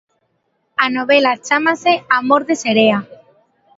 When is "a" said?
0.85-0.87